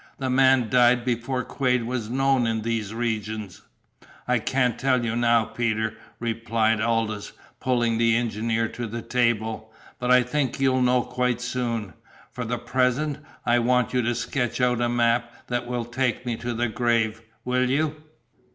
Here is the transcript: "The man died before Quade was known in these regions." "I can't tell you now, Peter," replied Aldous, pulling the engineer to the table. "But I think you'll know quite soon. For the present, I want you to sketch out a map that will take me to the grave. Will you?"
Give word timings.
"The 0.17 0.31
man 0.31 0.67
died 0.69 1.05
before 1.05 1.43
Quade 1.43 1.83
was 1.83 2.09
known 2.09 2.47
in 2.47 2.63
these 2.63 2.91
regions." 2.91 3.61
"I 4.27 4.39
can't 4.39 4.79
tell 4.79 5.05
you 5.05 5.15
now, 5.15 5.45
Peter," 5.45 5.93
replied 6.19 6.81
Aldous, 6.81 7.33
pulling 7.59 7.99
the 7.99 8.15
engineer 8.15 8.67
to 8.69 8.87
the 8.87 9.03
table. 9.03 9.71
"But 9.99 10.09
I 10.09 10.23
think 10.23 10.59
you'll 10.59 10.81
know 10.81 11.03
quite 11.03 11.39
soon. 11.39 11.93
For 12.31 12.45
the 12.45 12.57
present, 12.57 13.19
I 13.45 13.59
want 13.59 13.93
you 13.93 14.01
to 14.01 14.15
sketch 14.15 14.59
out 14.59 14.81
a 14.81 14.89
map 14.89 15.45
that 15.49 15.67
will 15.67 15.85
take 15.85 16.25
me 16.25 16.35
to 16.37 16.55
the 16.55 16.67
grave. 16.67 17.21
Will 17.45 17.69
you?" 17.69 17.97